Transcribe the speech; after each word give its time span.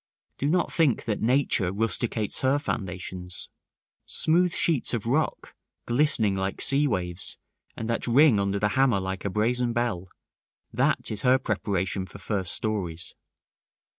Do 0.39 0.49
not 0.49 0.71
think 0.71 1.05
that 1.05 1.21
nature 1.21 1.71
rusticates 1.71 2.41
her 2.41 2.57
foundations. 2.57 3.49
Smooth 4.07 4.51
sheets 4.51 4.95
of 4.95 5.05
rock, 5.05 5.53
glistening 5.85 6.35
like 6.35 6.59
sea 6.59 6.87
waves, 6.87 7.37
and 7.77 7.87
that 7.87 8.07
ring 8.07 8.39
under 8.39 8.57
the 8.57 8.69
hammer 8.69 8.99
like 8.99 9.25
a 9.25 9.29
brazen 9.29 9.73
bell, 9.73 10.09
that 10.73 11.11
is 11.11 11.21
her 11.21 11.37
preparation 11.37 12.07
for 12.07 12.17
first 12.17 12.53
stories. 12.53 13.13